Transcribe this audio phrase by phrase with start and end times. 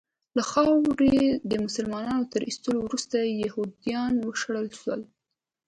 [0.37, 1.17] له خاورې
[1.51, 5.01] د مسلمانانو تر ایستلو وروسته یهودیان وشړل سول.